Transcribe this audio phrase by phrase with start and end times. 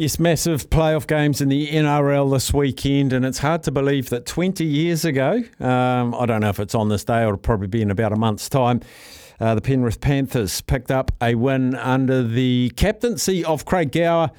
[0.00, 4.24] Yes, massive playoff games in the NRL this weekend, and it's hard to believe that
[4.24, 7.66] 20 years ago, um, I don't know if it's on this day or it'll probably
[7.66, 8.80] be in about a month's time,
[9.40, 14.30] uh, the Penrith Panthers picked up a win under the captaincy of Craig Gower.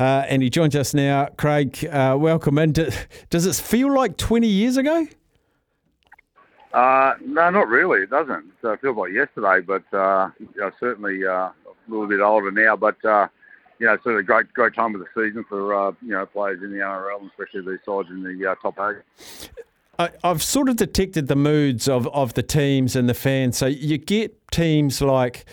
[0.00, 1.26] Uh, and he joins us now.
[1.36, 2.72] Craig, uh, welcome in.
[2.72, 5.06] Does it feel like 20 years ago?
[6.72, 8.04] Uh, no, not really.
[8.04, 8.52] It doesn't.
[8.62, 10.30] it feels like yesterday, but uh,
[10.80, 11.54] certainly uh, a
[11.88, 12.74] little bit older now.
[12.74, 12.96] But
[13.78, 16.62] you know, sort of great great time of the season for uh, you know players
[16.62, 19.50] in the NRL, especially these sides in the uh, top eight.
[19.98, 23.58] I, I've sort of detected the moods of, of the teams and the fans.
[23.58, 25.44] So you get teams like,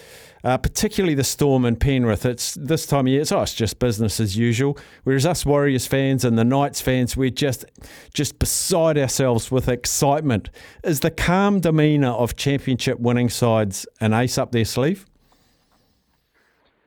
[0.44, 2.26] uh, particularly the Storm and Penrith.
[2.26, 3.22] It's this time of year.
[3.22, 4.78] It's, oh, it's just business as usual.
[5.04, 7.66] Whereas us Warriors fans and the Knights fans, we're just
[8.14, 10.50] just beside ourselves with excitement.
[10.84, 15.06] Is the calm demeanour of championship winning sides an ace up their sleeve?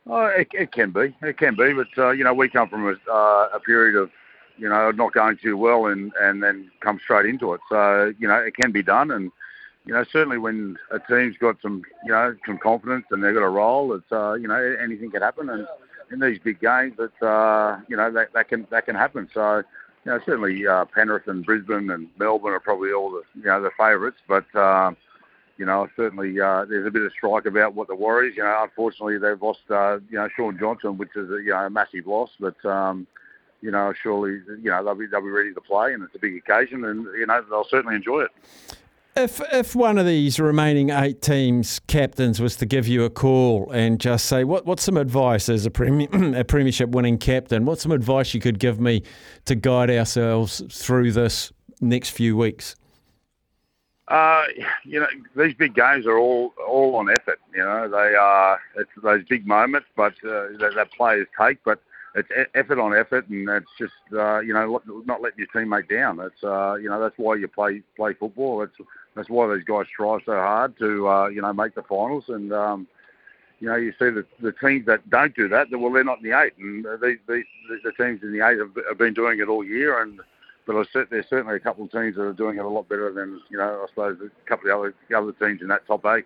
[0.07, 1.15] Oh, it, it can be.
[1.23, 1.73] It can be.
[1.73, 4.11] But, uh, you know, we come from a, uh, a period of,
[4.59, 7.61] you know, not going too well and, and then come straight into it.
[7.69, 9.11] So, you know, it can be done.
[9.11, 9.33] And,
[9.87, 13.43] you know, certainly when a team's got some, you know, some confidence and they've got
[13.43, 15.49] a role, it's, uh, you know, anything can happen.
[15.49, 15.67] And
[16.13, 19.29] in these big games, it's, uh, you know, that, that can that can happen.
[19.33, 19.63] So,
[20.05, 23.63] you know, certainly uh, Penrith and Brisbane and Melbourne are probably all the, you know,
[23.63, 24.19] the favourites.
[24.29, 24.93] But, uh,
[25.57, 28.35] you know, certainly uh, there's a bit of strike about what the Warriors.
[28.37, 31.59] You know, unfortunately they've lost, uh, you know, Shaun Johnson, which is a, you know
[31.59, 32.31] a massive loss.
[32.41, 33.07] But um,
[33.61, 36.19] you know, surely you know they'll be they'll be ready to play, and it's a
[36.19, 38.31] big occasion, and you know they'll certainly enjoy it.
[39.17, 43.71] If if one of these remaining eight teams captains was to give you a call
[43.71, 47.93] and just say what what's some advice as a a premiership winning captain, what's some
[47.93, 49.05] advice you could give me
[49.45, 52.75] to guide ourselves through this next few weeks?
[54.09, 54.45] Uh,
[54.85, 57.41] you know, these big games are all all on effort.
[57.55, 61.65] You know, they are it's those big moments, but uh, that, that players take.
[61.65, 61.81] But
[62.15, 66.21] it's effort on effort, and it's just uh, you know not letting your teammate down.
[66.21, 68.63] It's uh, you know that's why you play play football.
[68.63, 68.77] It's
[69.17, 72.25] that's why these guys strive so hard to uh, you know make the finals.
[72.29, 72.87] And um,
[73.59, 76.31] you know you see the the teams that don't do that, well they're not in
[76.31, 77.45] the eight, and these, these
[77.83, 80.21] the teams in the eight have been doing it all year, and
[80.67, 83.41] but there's certainly a couple of teams that are doing it a lot better than
[83.51, 86.25] you know I suppose a couple of other other teams in that top eight.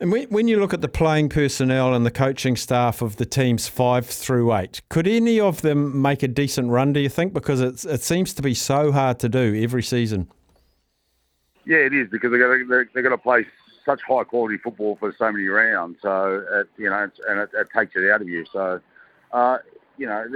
[0.00, 3.26] And when when you look at the playing personnel and the coaching staff of the
[3.26, 6.92] teams five through eight, could any of them make a decent run?
[6.92, 7.32] Do you think?
[7.32, 10.28] Because it's, it seems to be so hard to do every season.
[11.64, 13.46] Yeah, it is because they're going to, they're going to play
[13.84, 15.98] such high quality football for so many rounds.
[16.02, 18.44] So it, you know, and it, it, takes it out of you.
[18.52, 18.80] So
[19.32, 19.58] uh,
[19.96, 20.26] you know,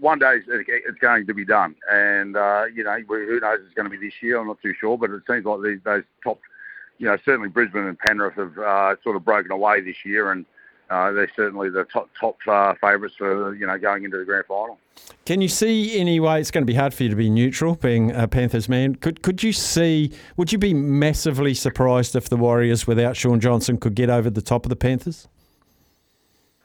[0.00, 3.90] one day it's going to be done, and uh, you know who knows it's going
[3.90, 4.38] to be this year.
[4.38, 6.40] I'm not too sure, but it seems like these those top,
[6.98, 10.44] you know, certainly Brisbane and Penrith have uh, sort of broken away this year, and
[10.90, 14.46] uh, they're certainly the top top uh, favourites for you know going into the grand
[14.46, 14.78] final.
[15.24, 16.40] Can you see any way?
[16.40, 18.94] It's going to be hard for you to be neutral, being a Panthers man.
[18.96, 20.12] Could could you see?
[20.36, 24.42] Would you be massively surprised if the Warriors, without Shaun Johnson, could get over the
[24.42, 25.28] top of the Panthers?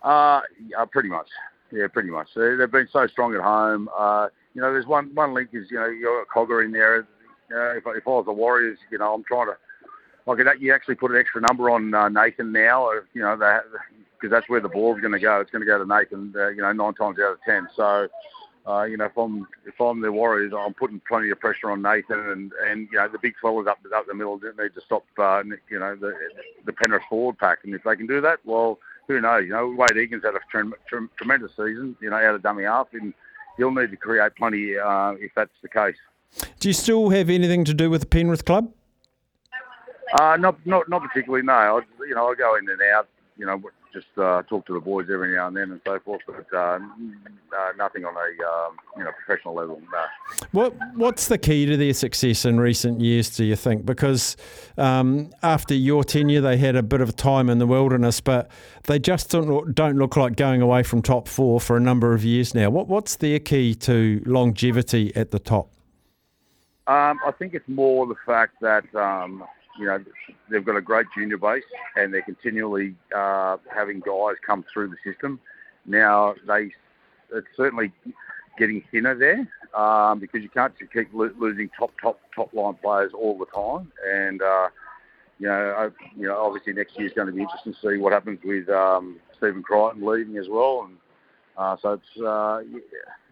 [0.02, 1.28] Uh, yeah, pretty much.
[1.74, 2.28] Yeah, pretty much.
[2.36, 3.90] They, have been so strong at home.
[3.98, 7.08] Uh, you know, there's one one link is you know you got Cogger in there.
[7.52, 9.58] Uh, if, if I was the Warriors, you know, I'm trying to
[10.28, 12.84] like you actually put an extra number on uh, Nathan now.
[12.84, 13.64] Or, you know, that
[14.14, 15.42] because that's where the ball's going to go.
[15.42, 16.32] It's going to go to Nathan.
[16.36, 17.68] Uh, you know, nine times out of ten.
[17.76, 18.08] So.
[18.66, 21.82] Uh, you know, if I'm if I'm the Warriors, I'm putting plenty of pressure on
[21.82, 25.04] Nathan, and and you know the big fellas up up the middle need to stop.
[25.18, 26.14] Uh, you know the
[26.66, 29.44] the Penrith forward pack, and if they can do that, well, who knows?
[29.44, 32.64] You know, Wayde Egan's had a tre- tre- tremendous season, you know, out of dummy
[32.64, 33.14] half, and
[33.58, 35.96] he'll need to create plenty uh, if that's the case.
[36.60, 38.72] Do you still have anything to do with the Penrith club?
[40.14, 41.44] Uh, not, not, not particularly.
[41.44, 43.08] No, I, you know, I go in and out.
[43.38, 43.62] You know,
[43.94, 46.58] just uh, talk to the boys every now and then and so forth, but uh,
[46.58, 46.80] uh,
[47.78, 49.80] nothing on a um, you know professional level.
[49.92, 50.06] No.
[50.52, 53.30] What What's the key to their success in recent years?
[53.30, 53.86] Do you think?
[53.86, 54.36] Because
[54.78, 58.50] um, after your tenure, they had a bit of time in the wilderness, but
[58.84, 62.14] they just don't look, don't look like going away from top four for a number
[62.14, 62.70] of years now.
[62.70, 65.70] What What's their key to longevity at the top?
[66.86, 69.44] Um, I think it's more the fact that um,
[69.80, 70.04] you know,
[70.50, 71.64] they've got a great junior base
[71.96, 75.40] and they're continually uh, having guys come through the system.
[75.86, 76.72] Now they
[77.34, 77.92] it's certainly
[78.58, 79.48] getting thinner there
[79.80, 83.46] um, because you can't just keep lo- losing top top top line players all the
[83.48, 83.92] time.
[84.08, 84.70] And uh,
[85.40, 85.86] you know, I,
[86.16, 88.70] you know, obviously next year is going to be interesting to see what happens with
[88.70, 90.88] um, Stephen Crichton leaving as well.
[90.88, 90.98] And
[91.58, 92.80] uh, so it's, uh, yeah,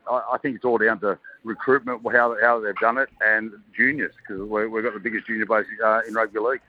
[0.10, 4.14] I, I think it's all down to recruitment, how how they've done it, and juniors
[4.18, 6.62] because we've got the biggest junior base uh, in rugby league.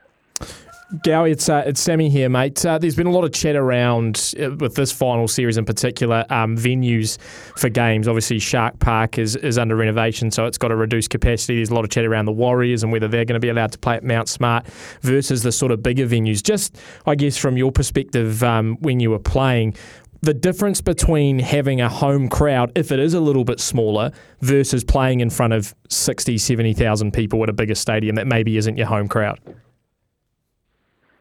[1.04, 2.66] Gowie, it's uh, it's Sammy here, mate.
[2.66, 6.26] Uh, there's been a lot of chat around uh, with this final series in particular,
[6.28, 7.18] um, venues
[7.56, 8.06] for games.
[8.06, 11.56] Obviously, Shark Park is, is under renovation, so it's got a reduced capacity.
[11.56, 13.72] There's a lot of chat around the Warriors and whether they're going to be allowed
[13.72, 14.66] to play at Mount Smart
[15.00, 16.42] versus the sort of bigger venues.
[16.42, 16.76] Just,
[17.06, 19.74] I guess, from your perspective, um, when you were playing,
[20.22, 24.84] the difference between having a home crowd, if it is a little bit smaller, versus
[24.84, 28.86] playing in front of 60, 70,000 people at a bigger stadium that maybe isn't your
[28.86, 29.40] home crowd.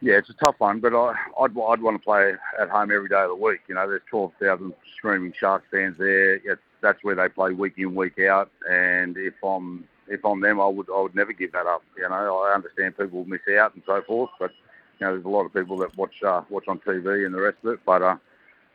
[0.03, 3.09] Yeah, it's a tough one, but I, I'd, I'd want to play at home every
[3.09, 3.62] day of the week.
[3.68, 6.36] You know, there's 12,000 screaming Sharks fans there.
[6.36, 8.51] It's, that's where they play week in, week out.
[8.69, 11.83] And if I'm if I'm them, I would I would never give that up.
[11.95, 14.51] You know, I understand people miss out and so forth, but
[15.00, 17.39] you know, there's a lot of people that watch uh, watch on TV and the
[17.39, 17.80] rest of it.
[17.86, 18.15] But uh,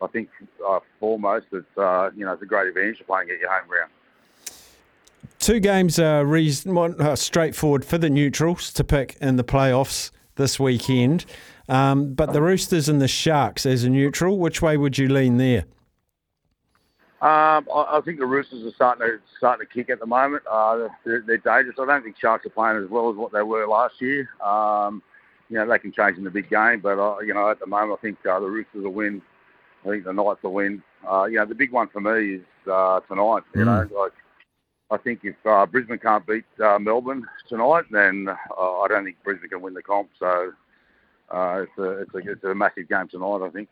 [0.02, 0.28] I think
[0.66, 3.69] uh, foremost, it's uh, you know, it's a great advantage to playing at your home
[3.69, 3.90] ground.
[5.38, 10.58] Two games are reason, uh, straightforward for the neutrals to pick in the playoffs this
[10.58, 11.25] weekend.
[11.69, 15.37] Um, but the Roosters and the Sharks as a neutral, which way would you lean
[15.37, 15.64] there?
[17.22, 20.43] Um, I, I, think the Roosters are starting to starting to kick at the moment.
[20.48, 21.76] Uh, they're, they're, dangerous.
[21.81, 24.28] I don't think Sharks are playing as well as what they were last year.
[24.44, 25.02] Um,
[25.48, 27.66] you know, they can change in the big game, but uh, you know, at the
[27.66, 29.22] moment, I think uh, the Roosters will win.
[29.87, 30.83] I think the Knights will win.
[31.09, 33.44] Uh, you know, the big one for me is uh, tonight.
[33.55, 33.67] You mm.
[33.67, 34.12] know, like
[34.91, 39.17] I think if uh, Brisbane can't beat uh, Melbourne tonight, then uh, I don't think
[39.25, 40.11] Brisbane can win the comp.
[40.19, 40.53] So
[41.31, 43.69] uh, it's, a, it's, a, it's a massive game tonight, I think.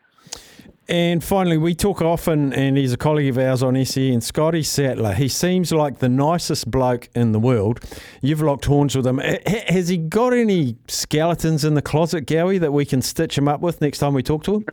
[0.87, 5.13] And finally, we talk often, and he's a colleague of ours on SEN, Scotty Sattler.
[5.13, 7.79] He seems like the nicest bloke in the world.
[8.21, 9.17] You've locked horns with him.
[9.17, 13.61] Has he got any skeletons in the closet, Gowie, that we can stitch him up
[13.61, 14.65] with next time we talk to him?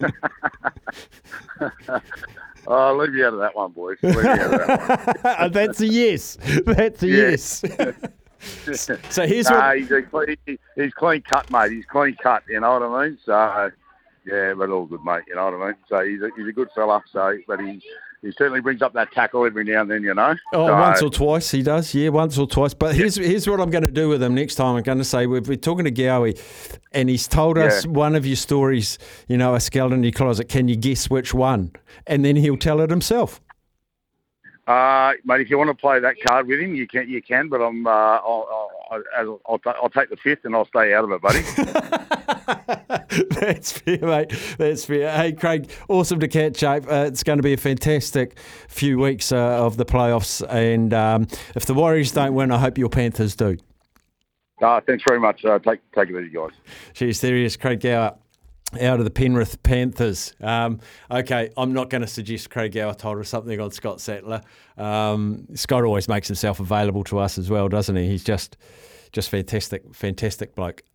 [2.66, 3.98] Oh, I'll leave you out of that one, boys.
[4.00, 5.48] That one.
[5.52, 6.38] That's a yes.
[6.64, 7.58] That's a yes.
[9.10, 10.36] so here's what he's, a clean,
[10.76, 11.72] he's clean cut, mate.
[11.72, 12.42] He's clean cut.
[12.48, 13.18] You know what I mean?
[13.24, 13.70] So
[14.26, 15.24] yeah, but all good, mate.
[15.28, 15.76] You know what I mean?
[15.88, 17.02] So he's a, he's a good fella.
[17.12, 17.82] So, but he
[18.24, 20.34] he certainly brings up that tackle every now and then, you know.
[20.52, 22.74] Oh, so, once or twice he does, yeah, once or twice.
[22.74, 24.76] But here's here's what I'm going to do with him next time.
[24.76, 26.40] I'm going to say we're, we're talking to Gowie,
[26.92, 27.90] and he's told us yeah.
[27.90, 28.98] one of your stories,
[29.28, 30.48] you know, a skeleton in your closet.
[30.48, 31.72] Can you guess which one?
[32.06, 33.40] And then he'll tell it himself.
[34.66, 37.08] Uh, mate, if you want to play that card with him, you can.
[37.08, 37.86] You can, but I'm.
[37.86, 41.42] Uh, I'll, I'll, I'll, I'll, take the fifth, and I'll stay out of it, buddy.
[43.30, 44.32] That's fair, mate.
[44.58, 45.10] That's fair.
[45.16, 46.84] Hey, Craig, awesome to catch up.
[46.90, 48.38] Uh, it's going to be a fantastic
[48.68, 52.78] few weeks uh, of the playoffs, and um, if the Warriors don't win, I hope
[52.78, 53.56] your Panthers do.
[54.62, 55.44] Uh, thanks very much.
[55.44, 56.52] Uh, take take it easy, guys.
[56.94, 58.16] Cheers, there he is, Craig Gower
[58.80, 60.32] out of the Penrith Panthers.
[60.40, 60.80] Um,
[61.10, 64.40] okay, I'm not going to suggest Craig Gower told us something on Scott Sattler.
[64.76, 68.08] Um, Scott always makes himself available to us as well, doesn't he?
[68.08, 68.56] He's just
[69.12, 70.82] just fantastic, fantastic bloke.